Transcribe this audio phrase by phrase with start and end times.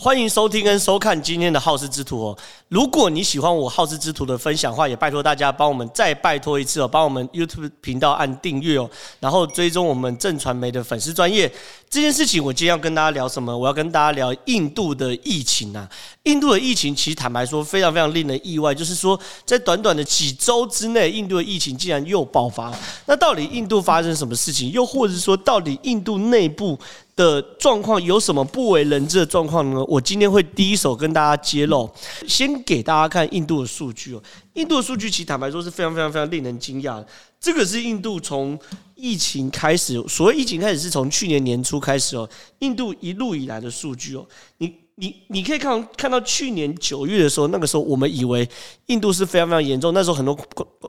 [0.00, 2.38] 欢迎收听跟收看今天的好事之徒哦。
[2.68, 8.88] 如果你喜欢我好事之徒的分享的话，也拜托大家帮我们再拜托一次哦，帮我们 YouTube 频道按订阅哦，
[9.18, 11.52] 然后追踪我们正传媒的粉丝专业。
[11.90, 13.56] 这件事情我今天要跟大家聊什么？
[13.56, 15.88] 我要跟大家聊印度的疫情啊。
[16.22, 22.72] 印度的疫情其实坦白说非常非常令人意外，就是说在短短的几周之内，印度的疫情竟然又爆发。
[23.06, 24.70] 那到底印度发生什么事情？
[24.70, 26.78] 又或者是说到底印度内部
[27.18, 29.84] 的状况有什么不为人知的状况呢？
[29.86, 31.90] 我今天会第一手跟大家揭露，
[32.28, 34.22] 先给大家看印度的数据哦。
[34.54, 37.06] 印度的数据其实坦白说是非常非常非常令人惊讶的。
[37.40, 38.56] 这个是印度从
[38.94, 42.28] 疫情开始，所谓疫情开始是从去年年初开始哦，
[42.60, 44.24] 印度一路以来的数据哦，
[44.58, 44.72] 你。
[45.00, 48.48] 你你可以看看到去年九月的时候，那个时候我们以为
[48.86, 49.94] 印度是非常非常严重。
[49.94, 50.36] 那时候很多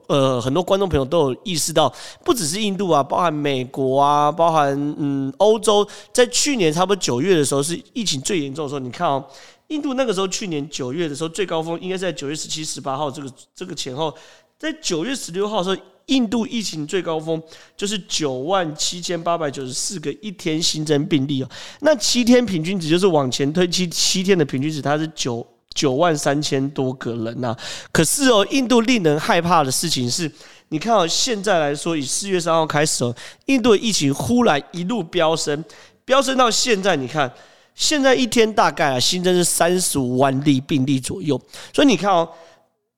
[0.07, 1.93] 呃很多观众朋友都有意识到，
[2.25, 8.79] 不只是印度啊，包含美国啊，包含嗯欧洲，在去年差不多九月的时候是疫情最严重的时候。
[8.79, 9.23] 你看哦，
[9.67, 14.11] 印度那个时候去年九月的时候最高峰应该在九月十七、十八号这个这个前后，
[14.57, 15.85] 在九月十六号的时候。
[16.09, 17.41] 印度疫情最高峰
[17.77, 21.49] 就是九万七千八百九十四个一天新增病例哦，
[21.81, 27.55] 那七天平均值就是往前推七七天的平均值，它是九九万三千多个人呐。
[27.91, 30.29] 可是哦，印度令人害怕的事情是，
[30.69, 33.15] 你看哦，现在来说，以四月三号开始哦，
[33.45, 35.63] 印度的疫情忽然一路飙升，
[36.05, 37.31] 飙升到现在，你看
[37.75, 41.39] 现在一天大概啊新增是三十五万例病例左右，
[41.73, 42.27] 所以你看哦。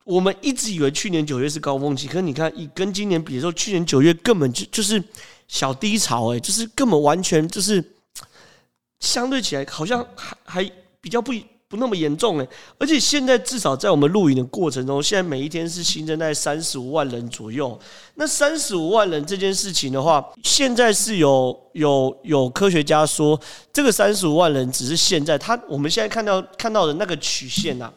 [0.04, 5.02] 我们一直以为去年九月是高峰期，可是你看，以跟今年比的时候，去年九月根本就就是
[5.48, 7.84] 小低潮，哎，就是根本完全就是
[9.00, 11.32] 相对起来好像还还比较不
[11.68, 12.48] 不那么严重，哎，
[12.80, 17.80] 而且现在至少在我们录影的过程中，现在每一天是新增在三十五万人左右。
[18.16, 23.40] 那三十五万人这件事情的话，现在是有有有科学家说，
[23.72, 27.94] 这个三十五万人只是现在他我们现在看到看到的那个曲线呐。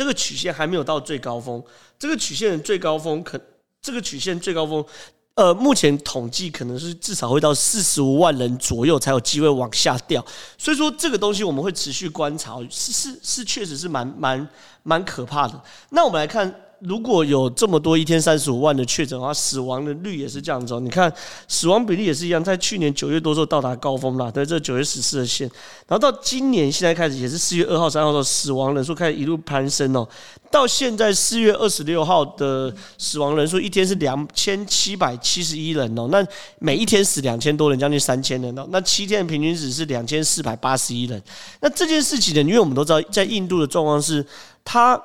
[0.00, 1.62] 这个曲线还没有到最高峰，
[1.98, 3.38] 这个曲线的最高峰可，
[3.82, 4.82] 这个曲线最高峰，
[5.34, 10.24] 呃，目前统计可能是至少会到四十五万人左右才有机会往下掉，
[10.56, 14.48] 所以说这个东西我们会持续观察，是是是，确实是蛮蛮
[14.84, 15.62] 蛮可怕的。
[15.90, 16.50] 那我们来看。
[16.80, 20.80] 如果有这么多一天三十五万的确诊的话，死亡的率也是这样子哦。
[20.80, 21.12] 你看，
[21.46, 25.46] 死亡比例也是一样，在去年九月多时候到达高峰了，在这九月十四的线，
[25.86, 30.08] 然后到今年现在开始也是四月二号、三号的时候，死亡人数开始一路攀升哦。
[30.50, 36.26] 到现在四月二十六号的死亡人数一天是两千七百七十一人哦，那
[36.60, 38.66] 每一天死两千多人，将近三千人哦。
[38.70, 41.22] 那七天的平均值是两千四百八十一人。
[41.60, 44.24] 那这件事情呢，因为我们都知道，在印度的状况是，
[44.64, 44.98] 它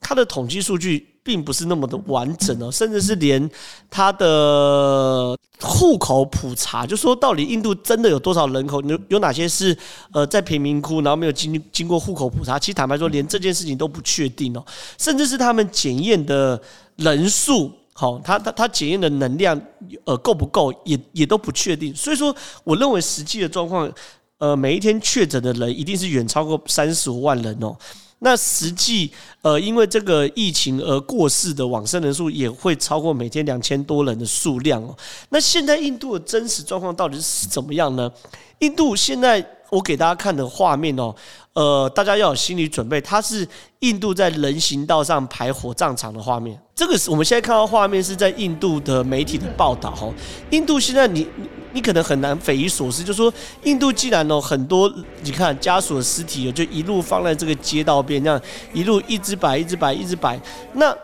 [0.00, 1.09] 它的统计数据。
[1.22, 3.50] 并不是那么的完整哦，甚至是连
[3.90, 9.76] 他的户口普查，就说到底印度真的有多少人口，有有哪些是
[10.12, 14.64] 呃在贫民窟，然后没有经经过户口普查，其实坦白说，连这件事情都不确定哦，
[14.98, 16.60] 甚至是他们检验的
[16.96, 19.60] 人数，好，他他他检验的能量
[20.04, 21.94] 呃够不够，也也都不确定。
[21.94, 23.92] 所以说，我认为实际的状况，
[24.38, 27.76] 呃，每一天确诊的人一定是远超过三十五万人哦。
[28.20, 29.10] 那实际，
[29.42, 34.96] 呃，因为这个疫情而过世的往生人数也会超过每天两千多人的数量哦。
[35.30, 38.10] 那现在印度的真实状况到底是怎么样呢？
[38.58, 41.14] 印度现在我给大家看的画面哦。
[41.52, 43.46] 呃，大家要有心理准备，它是
[43.80, 46.56] 印度在人行道上排火葬场的画面。
[46.74, 50.08] 这个是我们现在看到画面是在印度的媒体的报道哈。
[50.50, 51.26] 印度现在你
[51.72, 53.32] 你可能很难匪夷所思，就说
[53.64, 54.92] 印度既然哦很多
[55.22, 58.40] 你看家属的尸体就一路放在这个街道边，这样
[58.72, 60.40] 一路一直摆一直摆一直摆，
[60.74, 60.96] 那。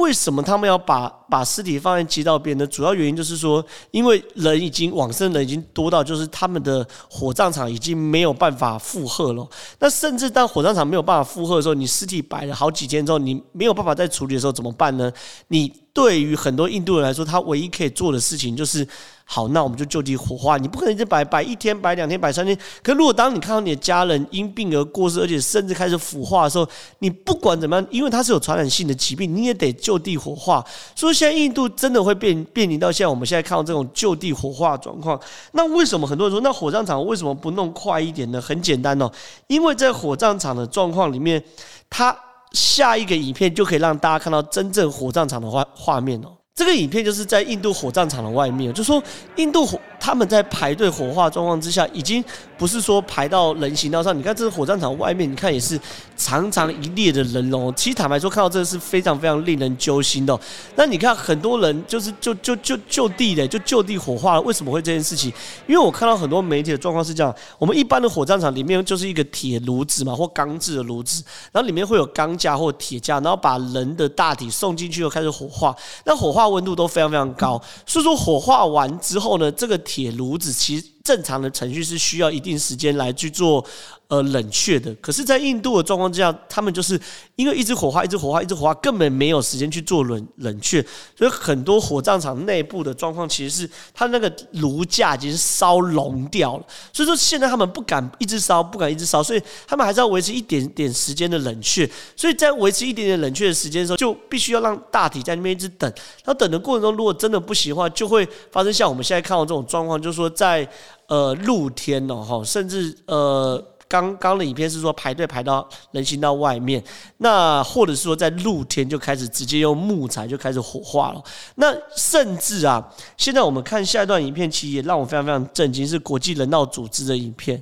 [0.00, 2.66] 为什么他们要把把尸体放在街道边呢？
[2.66, 9.46] 主要原因就是说，因为人已经往生人已经多到，就是他们的火葬场已经没有办法负荷了。
[9.78, 15.12] 那甚至当火葬场没有办法负荷的时候，你尸体摆了好几天之后，你没有办法再处理的时候怎么办呢？
[15.48, 18.86] 你对于很多印度人来说，他唯一可以做的事情就是。
[19.32, 20.56] 好，那我们就就地火化。
[20.56, 22.58] 你不可能一直摆摆一天、摆两天、摆三天。
[22.82, 26.68] 可如果当你看到你的家人因病而过世，而且甚至开始腐化的时候，
[26.98, 30.66] 你不管怎么样，因为它是有传染性的疾病，你也得就地火化。
[30.96, 35.16] 所以现在印度真的会变面临到现在我们现在看到这种就地火化状况。
[35.52, 38.40] 那为什么很多人说，那火葬场为什么不弄快一点呢？
[38.40, 39.08] 很简单哦，
[39.46, 41.40] 因为在火葬场的状况里面，
[41.88, 42.12] 它
[42.50, 46.32] 下一个影片就可以让大家看到真正火葬场的画画面哦。
[46.60, 49.02] 这个影片就是在印度火葬场的外面，就说
[49.36, 52.22] 印度火，他们在排队火化状况之下，已经
[52.60, 54.16] 不是说排到人行道上。
[54.16, 55.80] 你看，这个火葬场外面，你看也是
[56.14, 57.74] 长长一列的人龙。
[57.74, 60.38] 其实坦白说，看到这个是非常非常令人揪心的。
[60.76, 64.40] 那你看，很多人就是就就就就地的，就就地火化了。
[64.42, 65.32] 为什么会这件事情？
[65.66, 75.74] 因为我看到很多媒体的状况是这样：我们一般的火葬场里面就是一个铁炉子嘛，或钢制的炉子，然后里面会有钢架或铁架，然后把人的大体送进去，又开始火化。
[76.04, 80.84] 那火化温度都非常非常高，所以说火化完之后呢，这个铁炉子其实。
[81.02, 83.64] 正常的程序是需要一定时间来去做
[84.10, 87.00] 呃冷却的，可是，在印度的状况之下，他们就是
[87.36, 90.84] 因为一直火化，一直火化，一直火化，根本没有时间去做冷冷却，
[91.16, 105.88] 所以很多火葬场内部的状况其实是它那个炉架已经烧融掉了，所以说现在他们不敢一直烧，不敢一直烧，所以他们还是要维持一点点时间的冷却，所以在维持一点点冷却的时间的时候，就必须要让大体在那边一直等，
[106.24, 110.68] 然后等的过程中，如果真的不行的话，就会发生像我们现在看到这种状况，就是说在。
[111.10, 113.60] 呃，露天哦，哈，甚至呃，
[113.90, 116.80] 刚刚的影片是说排队排到人行道外面，
[117.16, 121.20] 那或者是说在露天就开始直接用木材就开始火化了。
[121.56, 127.60] 那甚至啊，现在我们看下一段影片，其实也让我非常非常震惊，是国际人道组织的影片。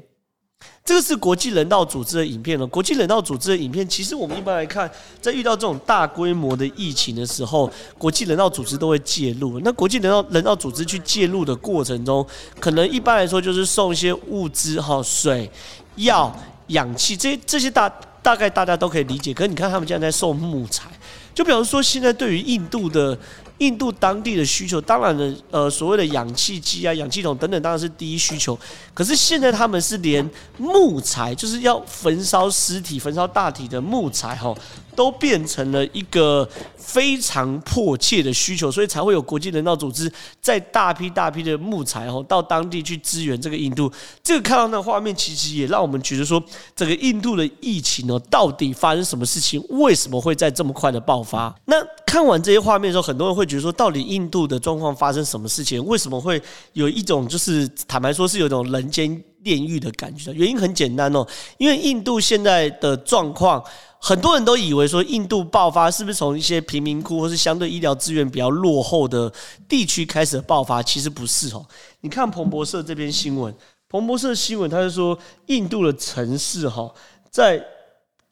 [0.88, 2.66] 这个是国际人道组织的影片了。
[2.66, 4.90] 国际人道组织的影片，其实我们一般来看，
[5.20, 9.60] 在遇到这种大规模的疫情的时候，国际人道组织都会介入。
[9.60, 12.26] 那国际人道人道组织去介入的过程中，
[12.58, 15.50] 可能一般来说就是送一些物资，哈，水、
[15.96, 16.34] 药、
[16.68, 17.86] 氧气，这些这些大
[18.22, 19.34] 大概大家都可以理解。
[19.34, 20.88] 可是你看他们现在在送木材，
[21.34, 23.18] 就比方说现在对于印度的。
[23.58, 28.58] 印度当地的需求，当然的，呃，所谓的氧气机啊、氧气筒等等，当然是第一需求。
[28.94, 34.54] 可是现在他们是连木材，就是要焚烧尸体、焚烧大体的木材，哈。
[34.98, 43.88] 都变成了一个非常迫切的需求，所以才会有国际人道组织在大批大批的木材哦到当地去支援这个印度。
[44.24, 46.42] 这个看到那画面，其实也让我们觉得说，
[46.74, 49.64] 整个印度的疫情哦，到底发生什么事情？
[49.68, 51.54] 为什么会在这么快的爆发？
[51.66, 55.82] 那看完这些画面的时候，很多人会觉得说，到底印度的状况发生什么事情？
[55.86, 56.40] 为什么会
[56.74, 60.30] 有一种就是坦白说是有一种人间炼狱的感觉？
[60.32, 63.64] 原因很简单哦，因为印度现在的状况。
[64.00, 69.32] 很多人都以为说印度爆发是不是从一些贫民窟或是相对医疗资源比较落后的
[69.68, 70.80] 地区开始爆发？
[70.80, 71.66] 其实不是哦。
[72.02, 73.52] 你看彭博社这篇新闻，
[73.88, 76.88] 彭博社新闻它是说印度的城市哈，
[77.28, 77.60] 在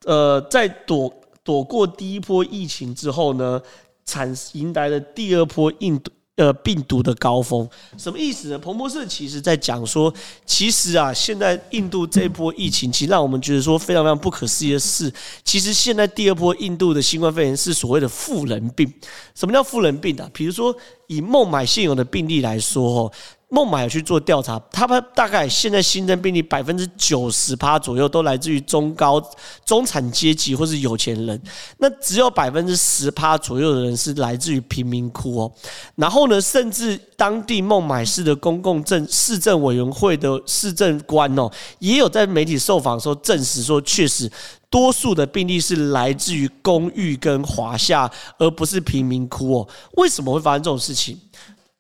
[0.04, 1.12] 呃在躲
[1.42, 3.60] 躲过第一波疫情之后呢，
[4.06, 6.10] 产迎来了第二波印度。
[6.36, 7.66] 呃，病毒的高峰
[7.96, 8.58] 什么意思呢？
[8.58, 10.12] 彭博社其实在讲说，
[10.44, 15.10] 其实啊，现在印度这一波疫情，其实让我们觉得说非常非常不可思议的是，
[15.42, 18.92] 其实现在第二波印度的新冠肺炎是所谓的富人病。
[19.34, 20.28] 什么叫富人病啊？
[20.34, 20.76] 比如说
[21.06, 23.10] 以孟买现有的病例来说，
[23.56, 29.18] 孟买去做调查，他们大概现在新增病例百分之九十趴左右都来自于中高
[29.64, 31.42] 中产阶级或是有钱人，
[31.78, 35.50] 那只有百分之十趴左右的人是来自于贫民窟哦。
[35.94, 44.30] 然后呢，甚至当地孟买市的公共政市政委员会的市政官哦，也有在媒体受访的时候证实说，确实
[44.68, 49.68] 多数的病例是来自于公寓跟华夏，而不是贫民窟哦。
[49.92, 51.18] 为什么会发生这种事情？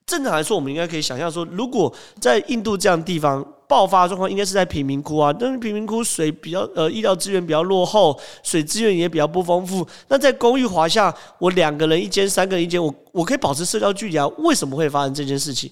[0.06, 5.32] 正常来说，我们应该可以想象说，如果在印度这样的地方爆发状况，应该是在贫民窟啊。
[5.32, 9.84] 但是贫民窟水比较呃，医疗资源比较落后，水资源也比较不丰富。
[10.06, 14.24] 那在公寓华夏，我两个人一间，三个人一间，我我可以保持社交距离啊。
[14.38, 15.68] 为什么会发生这件事情？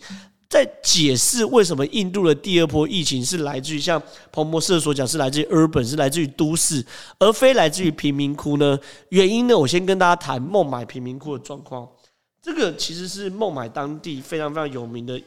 [0.49, 6.85] 在解释为什么印度的第二波疫情是来自于像彭博社所讲，是来自于 urban，是来自于都市，
[7.21, 8.77] 而非来自于贫民窟呢？
[9.11, 9.57] 原因呢？
[9.57, 11.89] 我先跟大家谈孟买贫民窟的状况。
[12.45, 15.19] 这个其实是孟买当地非常非常有名的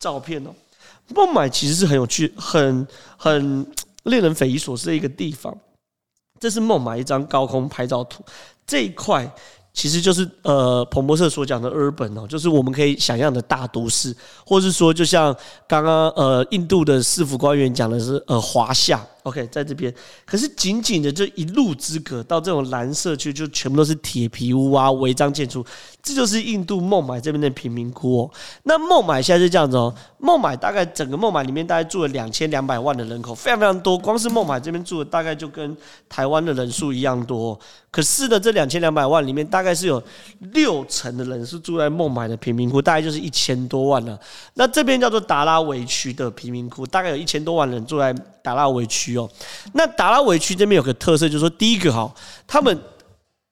[0.00, 0.50] 照片哦。
[1.14, 2.88] 孟买其实是很有趣、很
[3.18, 3.66] 很
[4.04, 5.54] 令人匪夷所思的一个地方。
[6.40, 8.24] 这是孟买一张高空拍照图，
[8.66, 9.30] 这一块
[9.74, 15.36] 其实就是呃彭博社所讲的 urban 哦，就是我们可以想象的大都市，或是说就像
[15.66, 19.06] 刚刚呃印度的市府官员讲的是呃华夏。
[19.24, 19.92] OK，在这边，
[20.24, 25.64] 可是仅仅的这一路之隔，到这种蓝色区，就全部都是铁皮屋啊，违章建筑，
[26.02, 28.30] 这就是印度孟买这边的贫民窟哦。
[28.62, 35.76] 那孟买现在是这样子哦，孟买大概整个孟买里面大概住了两千两百万的人口，非常非常多，光是孟买这边住的大概就跟
[36.08, 37.58] 台湾的人数一样多。
[37.90, 40.02] 可是呢，这两千两百万里面，大概是有
[40.52, 44.18] 六成的人是住在孟买的贫民窟，大概就是一千多万了。
[44.54, 49.16] 那这边叫做达拉维区的贫民窟，大概有一千多万人住在达拉维区
[49.72, 52.12] 那达拉维区这边有个特色，就是说第一个哈，
[52.46, 52.78] 他们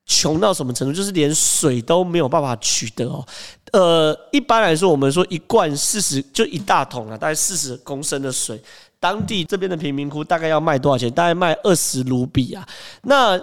[0.05, 3.25] 穷到什么程度，就是连水都没有办法取得哦。
[3.73, 8.61] 呃，一般来说，我们说一罐四十，就一大桶啊，大概四十公升的水，
[8.99, 11.11] 当地这边的贫民窟大概要卖多少钱？
[11.11, 12.65] 大概卖二十卢比啊。
[13.01, 13.37] 那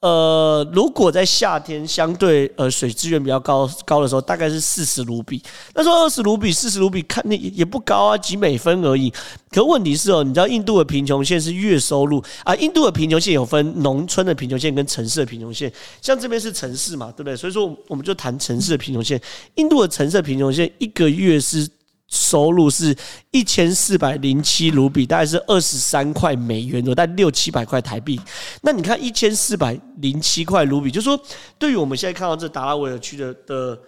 [0.00, 5.42] 呃，如果在夏天相对呃水资源比较高高的时候，大概是四十卢比。
[5.74, 9.12] 那说二十卢比、四十卢比，看那也不高啊，几美分而已。
[9.50, 12.54] 可问题是哦，你知道印度的贫穷线是月收入啊？
[12.56, 15.72] 印度的贫穷线有分农村的贫穷线跟城市的贫穷线。
[16.00, 17.36] 像这边是城市嘛，对不对？
[17.36, 19.20] 所以说我们就谈城市的贫穷线。
[19.54, 21.68] 印度的城市的贫穷线一个月是。
[22.16, 22.96] 收入是
[23.30, 28.18] 一千四百零七卢比，大概是二十三块美元，大概六七百块台币。
[28.62, 31.20] 那你看一千四百零七块卢比，就说
[31.58, 33.78] 对于我们现在看到这达拉维尔区的的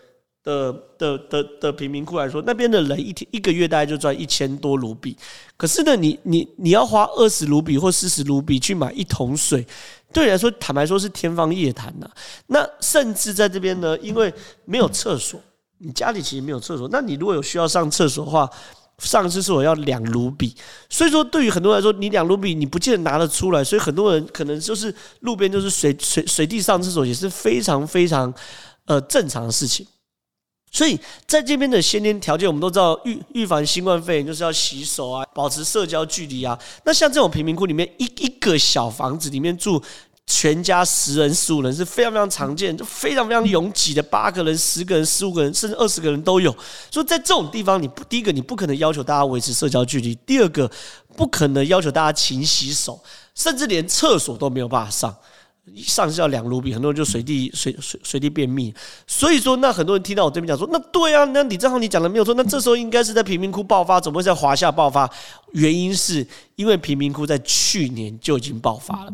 [0.45, 5.17] 的的的的贫民窟来说，那边的人一天一个月大概就赚一千多卢比。
[5.57, 9.67] 可是呢，你你你要花二十卢比或四十卢比去买一桶水，
[10.13, 12.09] 对来说坦白说是天方夜谭呐。
[12.47, 14.33] 那甚至在这边呢，因为
[14.65, 15.41] 没有厕所。
[15.79, 18.51] 你家里其实没有厕所，那你如果有需要上厕所的话，
[18.99, 20.53] 上厕所要两卢比，
[20.91, 28.35] 所以说对于很多人来说，你两卢比你不见得拿得出来，所以很多人可能就是路边就是随随随地上厕所也是非常非常
[28.87, 29.87] 呃正常的事情。
[30.73, 36.59] 所以在这边的先天条件，我们都知道预预防新冠肺炎就是要洗手啊，保持社交距离啊。
[36.85, 39.81] 那像这种贫民窟里面一一个小房子里面住。
[40.31, 46.55] 全家十人、十五人是非常非常常见，就非常非常拥挤的，八个人、十个人、十五个人，甚至二十个人都有。
[46.91, 50.71] 所以在这种地方，你不第一个你不可能要求大家维持社交距离，第二个
[51.17, 53.03] 不可能要求大家勤洗手，
[53.35, 55.17] 甚至连厕所都没有办法上，
[55.79, 58.75] 上是要两卢比，很多人就随地随随随地便秘。
[59.07, 65.11] 所以说，那很多人听到我这边讲说，那对啊，那李正浩你讲的没有错，那这时候应该是在贫民窟爆发，怎么会在华夏爆发？
[65.53, 69.13] 原因是因为贫民窟在去年就已经爆发了。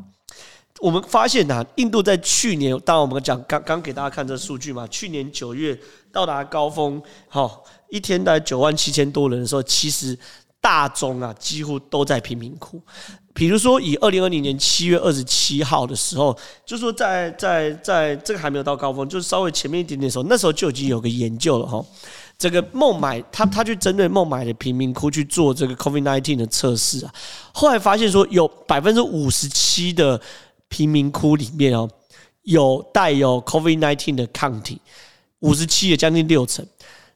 [0.80, 5.78] 我们发现呐，印度在去年，当然我们讲刚刚给大家看这数据嘛，去年九月
[6.12, 10.18] 到达高峰，好，一天大概九万七千多人的时候，其实
[10.60, 12.82] 大众啊几乎都在贫民窟。
[13.32, 21.84] 比如说以二零二零年七月二十七号的时候，就是说在在在这个还没有到高峰，就是稍微前面一点点的时候，那时候就已经有个研究了哈，
[22.36, 27.14] 这个孟买他他去针对孟买的贫民窟去做这个 COVID nineteen 的测试啊，
[27.52, 30.20] 后来发现说有百分之五十七的。
[30.74, 31.88] 贫民窟里面哦，
[32.42, 34.80] 有带有 COVID-19 的抗体，
[35.38, 36.66] 五十七也将近六成。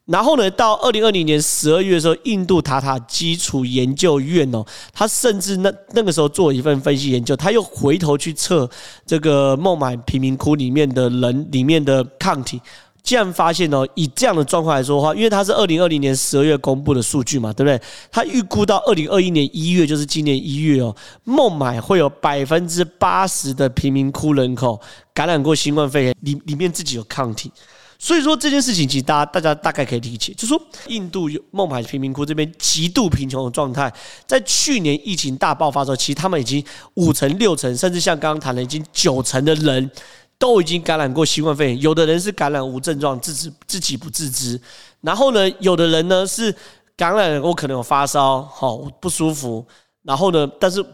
[0.05, 8.71] 然后呢，到二零二零年十二月的时候，印度塔塔基础研究院哦，他甚至那那个时候做一份分析研究，他又回头去测
[9.05, 12.61] 这个孟买贫民窟里面的人里面的抗体。
[13.09, 17.81] 既然发现哦，以这样的状况来说的话，因为它是二零二零年十二月公布的数据嘛，对不对？
[18.13, 24.79] 他预估到二零二一年一月，就是今年一月哦，孟买会有百分之八十的贫民窟人口
[25.15, 27.51] 感染过新冠肺炎，里里面自己有抗体。
[27.99, 33.91] 所以说这件事情，其实大家大家大概可以理解，就是说印度有孟买贫民窟这边极度贫穷的状态，
[34.27, 36.63] 在去年疫情大爆发的时候，其实他们已经
[36.97, 39.91] 五成、六成，甚至像刚刚谈的已经九成的人。
[40.39, 44.61] 都已经感染过新冠肺炎，有的人是感染无症状，自己自己不自知。
[45.01, 46.55] 然后呢，有的人呢是
[46.97, 49.67] 感染，我可能有发烧，好不舒服。
[50.03, 50.85] 然后呢，但是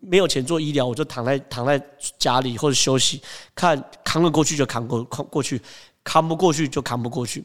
[0.00, 1.80] 没有钱做医疗，我就躺在躺在
[2.16, 3.20] 家里或者休息，
[3.54, 5.60] 看扛得过去就扛过扛过去，
[6.04, 7.44] 扛不过去就扛不过去。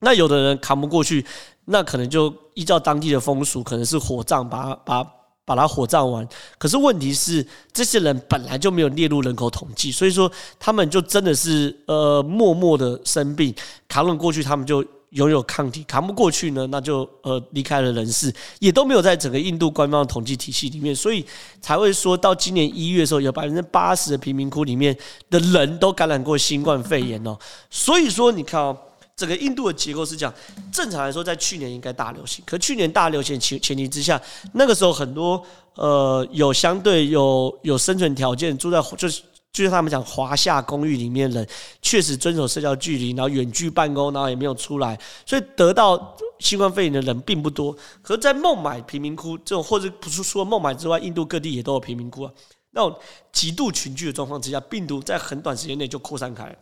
[0.00, 1.24] 那有的人扛不过去，
[1.66, 5.21] 那可能就依照当地的风俗，可能是火葬，把把。
[5.44, 10.30] 把它火葬完，可是问题是，这些人本来就没有列入人口统计，所以说
[10.60, 13.52] 他们就真的是呃默默的生病，
[13.88, 21.26] 扛了过去，他们就拥有抗体；扛不过去呢，那就呃离开了人世，也都没有在整个印度官方的统计体系里面，所以
[21.60, 24.96] 才会说到今年一月的时候，有百分之八十的贫民窟里面
[25.28, 27.36] 的人都感染过新冠肺炎哦。
[27.68, 28.78] 所以说，你看哦。
[29.16, 30.34] 整个印度的结构是这样，
[30.72, 34.20] 正常来说，在去年应该大流行，可去年大流行前前提之下，
[34.54, 35.42] 那个时候很多
[35.74, 41.46] 呃有相对有有生存条件住在就是就像他们讲华夏公寓里面人，
[41.82, 47.70] 确实遵守社交距离，然后远距办公，然后也没有出来，所以得到新冠肺炎的人并不多。
[48.00, 52.32] 可是，在孟买贫民窟这种，或者不是说孟买之外，印度各地也都有贫民窟啊，
[52.70, 52.98] 那种
[53.30, 56.56] 极度群聚的状况之下，病毒在很短时间内就扩散开了。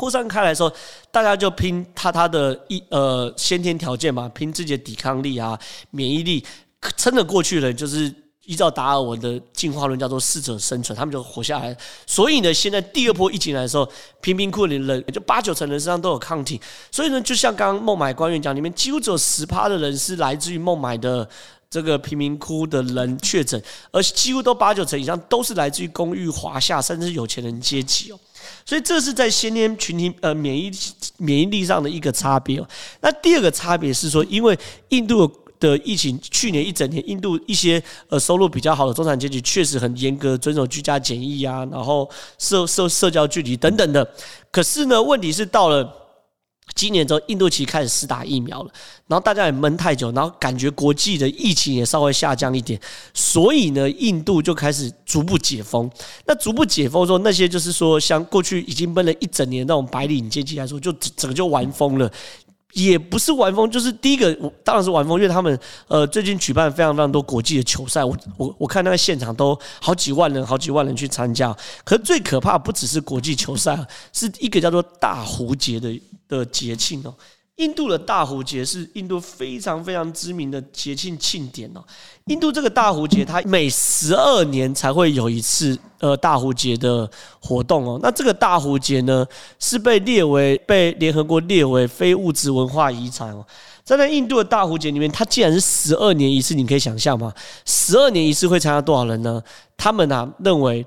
[0.00, 0.72] 扩散开来的时候，
[1.10, 5.58] 大家就拼他他的一呃先天条件嘛，拼自己的抵抗力啊、
[5.90, 6.42] 免疫力，
[6.96, 8.10] 撑得过去的就是
[8.46, 11.76] 依照达尔文的进化论叫做适者生存，他们就活下来。
[12.06, 13.86] 所以呢，现在第二波疫情来的时候，
[14.22, 16.58] 贫民窟里人就八九成人身上都有抗体，
[16.90, 21.28] 所以呢，就像刚刚孟买官员讲，里面几乎只有十趴的人是来自于孟买的
[21.68, 28.18] 这个贫民窟的人确诊，而几乎都八九成以上都是来自于公寓、华夏，甚至是有钱人阶级哦。
[28.64, 30.70] 所以这是在先天群体呃免疫
[31.18, 32.68] 免疫力上的一个差别哦。
[33.00, 34.58] 那第二个差别是说，因为
[34.90, 44.08] 印度的疫情，去年一整年，印度一些呃收入比较好的中产阶级确实很严格遵守居家检疫啊，然后社社社交距离等等的。
[44.50, 45.99] 可是呢，问题是到了。
[46.80, 48.70] 今年之后，印度其实开始试打疫苗了，
[49.06, 52.80] 然后大家也闷太久，然后感觉国际的疫情也稍微下降一点，
[53.12, 55.90] 所以呢，印度就开始逐步解封。
[56.24, 62.10] 那逐步解封之后，那些就是说，像过去已经闷了一整年那种白领阶级来说，就整个就玩疯了。
[62.72, 65.58] 也不是玩疯，就是第一个，当然是玩疯，因为他们
[65.88, 71.56] 呃最近举办非常非常多国际的球赛，我我我看那个现场都好几万人，好几万人去参加。
[71.84, 73.78] 可是最可怕不只是国际球赛，
[74.12, 77.14] 是一个叫做大壶节的的节庆哦。
[77.60, 81.84] 印度的大壶节是印度非常非常知名的节庆庆典哦。
[82.24, 88.00] 印度这个大壶节，它每十二年才会有一次呃大壶节的活动哦。
[88.02, 89.26] 那这个大壶节呢，
[89.58, 93.46] 是被列为被联合国列为非物质文化遗产哦。
[93.84, 97.30] 在印度的大壶节里面，它既然是十二年一次，你可以想象吗？
[97.66, 99.42] 十二年一次会参加多少人呢？
[99.76, 100.86] 他们啊认为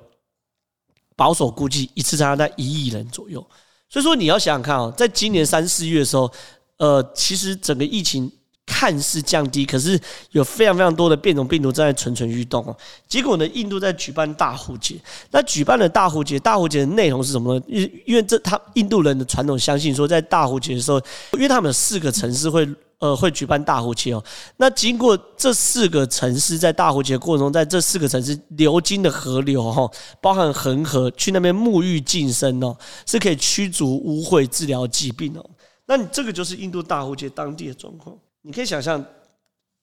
[1.15, 3.45] 保守估计一次参加在一亿人左右。
[3.89, 6.31] 所以说你要想想看哦，在今年三四月的时候。
[6.77, 8.31] 呃，其实整个疫情
[8.65, 9.99] 看似降低，可是
[10.31, 12.75] 有非常非常多的变种病毒正在蠢蠢欲动哦。
[13.07, 14.95] 结果呢，印度在举办大壶节，
[15.31, 17.65] 那举办了大壶节，大壶节的内容是什么呢？
[17.67, 20.99] 因因为这他印度人的传统相信说，在大壶节的时候，
[21.33, 22.67] 因为他们有四个城市会
[22.99, 24.23] 呃会举办大壶节哦。
[24.55, 29.89] 那经过这四个城市在大壶节过程中，在这四个城市流经的河流哈，
[30.21, 32.75] 包含恒河，去那边沐浴净身哦，
[33.05, 35.45] 是可以驱逐污秽、治疗疾病哦。
[35.85, 39.03] 那你这个就是印度大壶节当地的状况，你可以想象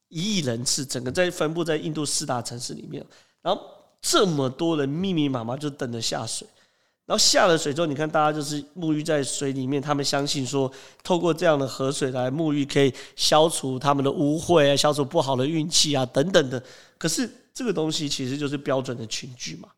[0.09, 3.05] 一亿人次，整个在分布在印度四大城市里面，
[3.43, 3.63] 然后
[4.01, 6.49] 这么多人密密麻麻就等着下水，
[7.05, 16.63] 然后下了水之后，你看大家就是沐浴在水里面，他们相信说，透过这样的河水来沐浴，可以消除他们的污秽啊，消除不好的运气啊等等的。
[16.97, 19.69] 可是这个东西其实就是标准的群聚嘛。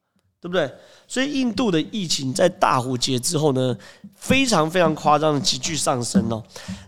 [0.42, 0.68] 对不对？
[1.06, 3.76] 所以印度的疫情在大壶节之后呢，
[4.16, 6.42] 非常非常夸张的急剧上升哦。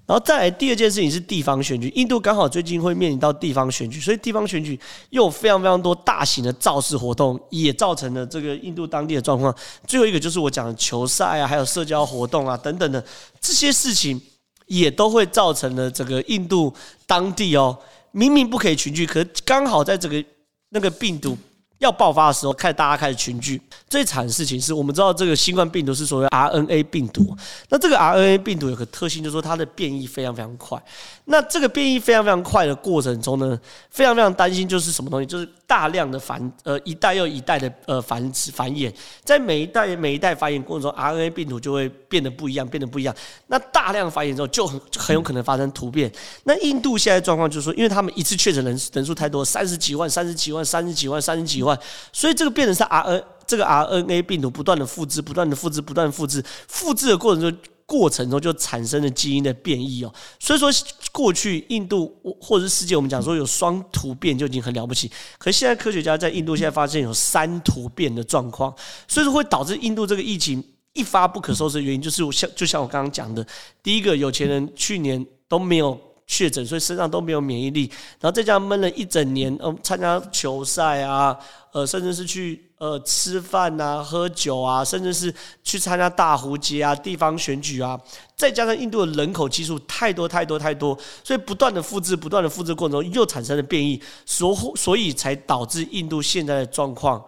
[0.06, 4.76] 然后再来第二件事情是地方选举，印度刚好最近会面临到地方选举，所以地方选举
[5.10, 9.54] 又有非常非常多大型的造势活动，也造成了这个印度当地的状况。
[9.86, 13.04] 最后一个就是我讲的球赛啊，还有社交活动啊等等的
[13.40, 14.20] 这些事情，
[14.66, 16.74] 也都会造成了这个印度
[17.06, 17.78] 当地哦，
[18.10, 20.24] 明明不可以群聚，可刚好在这个
[20.70, 21.38] 那个病毒。
[21.84, 23.60] 要爆发的时候，开始大家开始群聚。
[23.88, 27.36] 最惨的事情是我们知道这个新冠病毒是所谓 RNA 病毒。
[27.68, 30.82] 那这个 RNA 病毒有个特性，就是说它的变异非常非常快。
[31.26, 33.58] 那这个变异非常非常快的过程中呢，
[33.90, 38.92] 非常非常担心就是什么东西，就是大量的繁呃一代又一代的呃繁殖繁衍，
[39.24, 43.14] 在每一代每一代繁衍过程中，RNA 病毒就会变得不一样，变得不一样。
[43.46, 46.12] 那大量繁衍之后，就很很有可能发生突变。
[46.44, 51.78] 那印度现在状况就是说，因为他们一次确诊人人数太多，三十几万、三十几万、三十几万、三十几万，
[52.12, 57.58] 所以这个变成是 RN 这个 RNA 病毒不断的复制，不断的复制，不断复制，复制的过程中。
[57.86, 60.70] 过程中就产生了基因的变异哦，所以说
[61.12, 65.10] 过去印度或者是世界，我们讲说有双突变就已经很了不起。
[65.38, 68.74] 可是现在科学家在印度现在发现有三突变的状况，
[69.06, 73.46] 所以说会导致印度这个疫情一发不可收拾的原因，就是像就像我刚刚讲的，
[73.82, 81.36] 第一个有钱人去年都没有确诊，所以身上都没有免疫力，然后再加上闷了一整年，嗯，参加球赛啊，
[81.72, 82.62] 呃，甚至是去。
[82.76, 85.32] 呃，吃饭啊，喝酒啊，甚至是
[85.62, 87.98] 去参加大壶节啊、地方选举啊，
[88.36, 97.24] 再加上印度的人口基数太多太多太多，所以不断的复制，不断的复制过程中又产生了变异，所所以才导致印度现在的状况。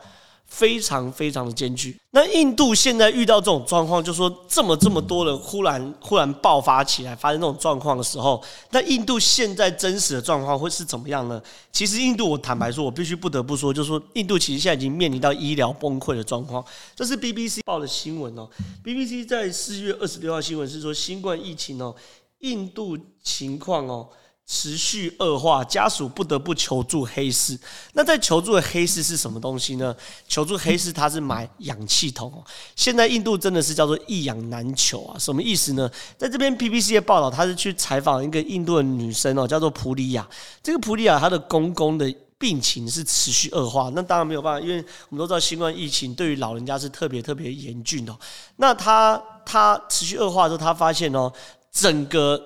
[0.57, 1.95] 非常非常的艰巨。
[2.13, 11.43] 那印度现在遇到这种状况，就是说这么这么多人忽然忽然爆发起来，发生这种状况的时候，那印度现在真实的状况会是怎么样呢？
[11.71, 16.65] 其实印度，我坦白说，我必须不得不说，就是说印度其实现在已经面临到医疗崩溃的状况。
[16.95, 18.49] 这是 BBC 报的新闻哦。
[18.83, 21.95] BBC 在四月二十六号新闻是说，新冠疫情哦，
[22.39, 24.09] 印度情况哦。
[24.49, 27.59] 持续恶化，家属不得不求助黑市。
[27.95, 29.95] 那在求助的黑市是什么东西呢？
[30.29, 32.33] 求助黑市，他是买氧气筒。
[32.77, 35.19] 现在印度真的是叫做一氧难求啊！
[35.19, 35.91] 什么意思呢？
[36.17, 40.25] 在这边 BBC 的报道，他是去采访一个印度的女生哦，叫做普里亚。
[40.63, 44.77] 这个普里亚她的公公的病情是持续恶化，那当然没有办法，因为
[45.09, 48.17] 我们都知道新冠疫情对于老人家是特别特别严峻的。
[48.59, 51.33] 那他他持续恶化之后，他发现哦，
[51.73, 52.41] 整个。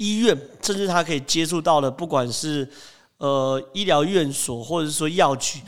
[0.00, 2.66] 医院甚至他可以接触到的，不管是
[3.18, 5.60] 呃医疗院所或者是说药局，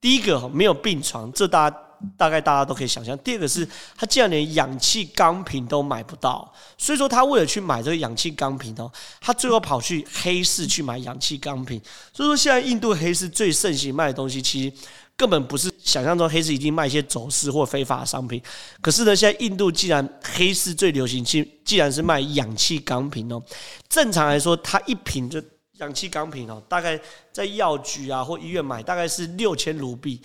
[0.00, 1.76] 第一个没有病床，这大家。
[2.18, 3.16] 大概大家都可以想象。
[3.20, 11.80] 第二个是，他竟然连氧气钢瓶都买不到，所以说他为了去买这个氧气钢瓶哦，他最后跑去黑市去买氧气钢瓶。
[12.12, 14.72] 所以说现在印度黑市最盛行卖的东西，其实
[15.16, 18.42] 根本不是想象中黑市一定卖一些走私或非法商品。
[18.80, 23.42] 可是呢，现在印度既然黑市最流行，既既然是卖氧气钢瓶哦，
[23.88, 25.42] 正常来说，它一瓶就
[25.78, 27.00] 氧气钢瓶哦，大概
[27.32, 30.20] 在药局啊或医院买，大概是六千卢比。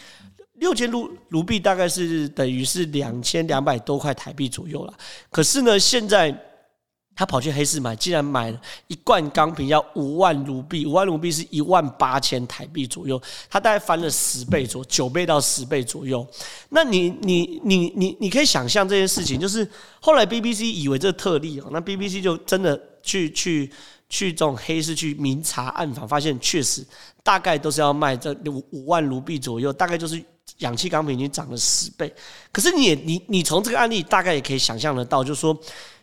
[0.56, 4.94] 六千卢卢币大概是等于是两千两百多块台币左右了。
[5.32, 6.30] 可是呢，现在
[7.20, 16.26] 他跑去黑市买，竟然买了一罐钢瓶要五万卢币，五万卢币是一万八千台币左右，他大概翻了十倍左右，九倍到十倍左右。
[16.70, 23.70] 那你你你你你可以想象这件事情，就是后来 BBC 以为这特例哦，那 BBC 就真的去去
[24.08, 26.88] 去这种黑市去明察暗访，发现确实
[27.22, 30.24] 大概都是要卖这五五万卢币左右，大概就是。
[30.60, 32.14] 氧气钢瓶已经涨了十倍，
[32.52, 35.58] 可是你也你你从这个案例大概也可以想象得到，就是说，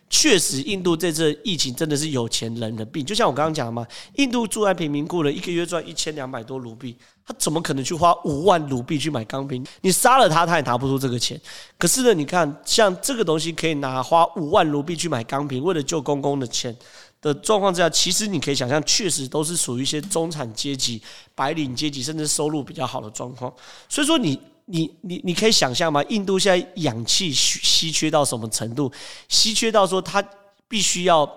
[0.09, 3.05] 确实印度这次疫情真的是有钱人的病。
[3.05, 9.65] 就像我刚刚讲的嘛，印度住在贫民窟的，一个月赚一千两百多卢币，他怎么可能去花五万卢币去买钢瓶？
[9.81, 11.39] 你杀了他，他也拿不出这个钱。
[11.77, 16.75] 可是呢，你看像这个东西可以拿花五万卢币去买钢瓶，为了救公公的钱。
[17.19, 21.01] 的状况之下，其实你可以想象，确实都是属于一些中产阶级、
[21.33, 23.51] 白领阶级，甚至收入比较好的状况。
[23.89, 24.39] 所以说你，
[24.69, 26.03] 你你你可以想象吗？
[26.09, 28.91] 印度现在氧气稀缺到什么程度？
[29.29, 30.23] 稀缺到说他
[30.67, 31.27] 必须要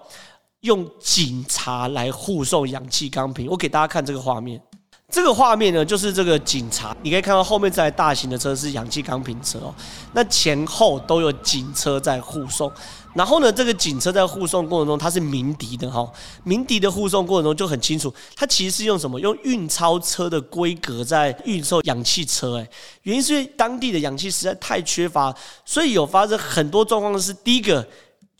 [0.62, 3.48] 用警察来护送氧气钢瓶。
[3.48, 4.60] 我给大家看这个画面，
[5.10, 9.74] 这个画面呢，就是这个警察，你可以看到后面这台大型的车是氧气钢瓶车哦，
[10.12, 12.70] 那前后都有警车在护送。
[13.12, 16.08] 然后呢，这个警车在护送过程中，它是鸣笛的哈，
[16.44, 19.18] 鸣笛的护送过程中就很清楚，它其实是用什么？
[19.18, 22.70] 用运钞车的规格在运送氧气车，哎，
[23.02, 27.10] 原因是因为当地的氧气实在太缺乏，所以有发生很多状况。
[27.20, 27.84] 是第一个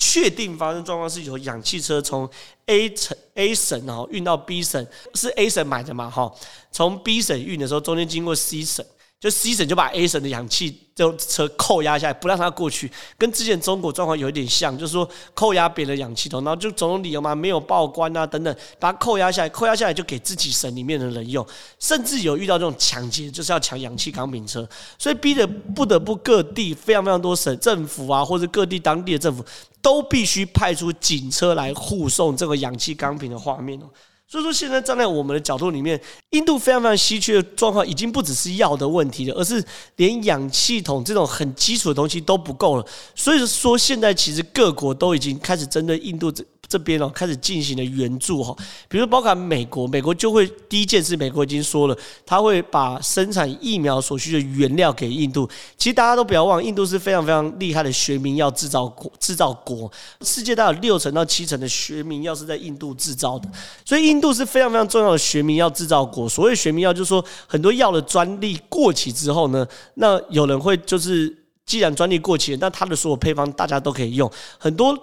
[0.01, 2.29] 确定发生状况是有氧气车从
[2.67, 4.85] A 城 A 省然后运到 B 省，
[5.15, 6.35] 是 A 省买的嘛哈，
[6.73, 8.85] 从 B 省运的时候中间经过 C 省。
[9.21, 21.47] 就 C 省就把 A 省的氧气就车扣押下来，不让它过去，跟之前中国状况有一点像，就是说扣押别的氧气头，然后就种种理由嘛，没有报关啊等等，把它扣押下来，扣押下来就给自己省里面的人用，
[21.79, 24.67] 甚至有遇到这种抢劫，就是要抢氧气钢瓶车，
[24.99, 29.45] 所以逼得不得不各地非常非常多省政府啊，或者各地当地的政府
[29.83, 33.85] 都必须派出警车来护送这个氧气钢瓶的画面哦。
[34.31, 39.63] 所以说，现在站在我们的角度里面，印度非常非常稀缺的状况，已经不只是药的问题了，而是
[39.97, 42.87] 连氧气筒这种很基础的东西都不够了。
[43.17, 46.45] 所以说，现在其实各国都已经开始针对印度这。
[46.71, 48.57] 这边哦，开始进行了援助哈，
[48.89, 55.51] 比如包括美国，美国就会第一件事，美国已经说了，他会把生产疫苗所需的原料给印度。
[55.77, 59.91] 其实大家都不要忘，印度是非常非常厉害的学名药制造国，制造国，
[60.21, 63.49] 世界大概有六成到七成的学名药是在印度制造的，
[63.85, 66.29] 所以印度是非常非常重要的学名药制造国。
[66.29, 74.97] 所谓学名药，就是说很多药的专利过期之后呢，那有人会就是，既然专利过期，那它的所有配方大家都可以用，很多。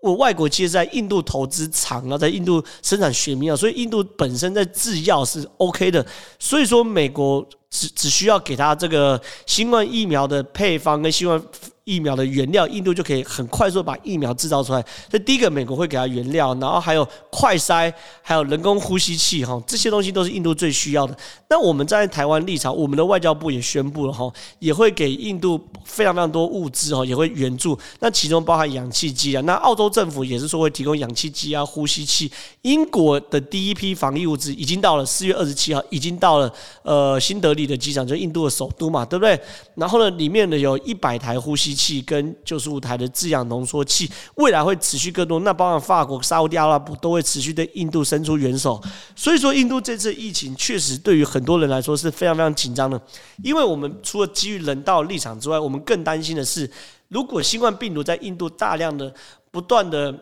[0.00, 6.06] 我外国其实在印度投资厂，然后在印度生产学名药，所以印度本身在制药是 OK 的。
[6.38, 11.42] 所以说，美国只只需要给他这个新冠疫苗的配方跟新冠。
[11.88, 14.84] 疫苗的原料，印度就可以很快速把疫苗制造出来。
[15.10, 21.16] 所以第一个，美国会给他原料，然后还有快筛，还有人工呼吸器，哈，这些东西都是印度最需要的。
[21.48, 27.78] 那我们在台湾立场，我们的外交部也宣布了，哈，也会给印度非常非常多物资，哈，也会援助。
[28.00, 32.30] 那其中包含氧气机啊，那澳洲政府也是说会提供氧气机啊、呼吸器。
[32.62, 39.40] 英国的第一批防疫物资已经到了，四月二十七号已经到了，呃，新德里的机场，就是印度的首都嘛，对不对？
[39.76, 45.38] 然后呢，里面呢有一百台呼吸器跟九十五台的制氧浓缩器，未来会持续更多。
[45.40, 48.82] 那包括法国、沙乌地阿拉伯都会持续对印度伸出援手。
[49.14, 53.00] 所以说，印度这次疫情确实对于很多人来说是非常非常紧张的。
[53.44, 56.68] 因为我们除了基于人道立场之外，我们更担心的是，
[57.06, 59.14] 如果新冠病毒在印度大量的、
[59.52, 60.12] 不断的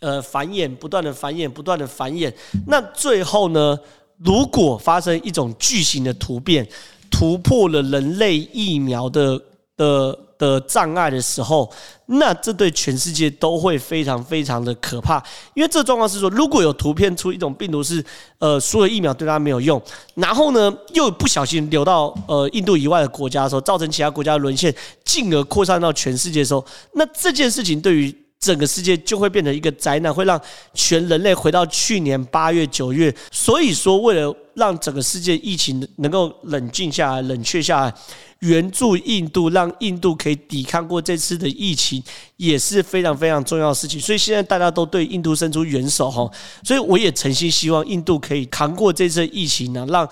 [0.00, 2.32] 呃繁衍、不断的繁衍、不断的繁衍，
[2.66, 3.78] 那最后呢，
[4.16, 6.66] 如果发生一种巨型的突变，
[7.10, 9.40] 突破了人类疫苗的
[9.76, 10.18] 的。
[10.40, 11.70] 的障碍的时候，
[12.06, 15.22] 那这对全世界都会非常非常的可怕，
[15.52, 18.02] 因为这状况是说，如果有图片出一种病毒是，
[18.38, 19.80] 呃，输了疫苗对它没有用，
[20.14, 24.74] 然后呢，又不小心流到呃印度以外的国家的时候，造成其他国家沦陷，
[25.04, 30.40] 进而扩散到全世界的时候，那这件事情对于整个世界就会变成一个灾难，会让
[30.72, 33.14] 全人类回到去年八月、九月。
[33.30, 37.94] 所以说，为了让整个世界疫情能够冷静下来、冷却下来，
[38.38, 42.02] 援助印度，让印度可以抵抗过这次的疫情，
[42.38, 44.00] 也是非常非常重要的事情。
[44.00, 46.30] 所以现在大家都对印度伸出援手哈，
[46.64, 50.08] 所以我也诚心希望印度可以扛过这次疫情呢，让。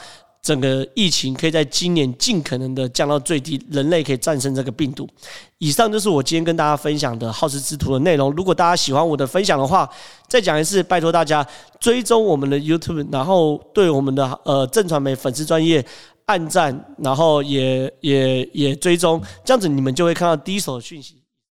[0.48, 5.06] 整个疫情可以在今年尽可能的降到最低，人类可以战胜这个病毒。
[5.58, 8.30] 以上就是我今天跟大家分享的好事之徒的内容。
[8.30, 9.86] 如果大家喜欢我的分享的话，
[10.26, 11.46] 再讲一次，拜托大家
[11.78, 15.84] 追踪我们的 YouTube，然后对我们的呃正传媒粉丝专业
[16.24, 21.17] 按赞，然后也也也追踪，这样子你们就会看到第一手的讯息。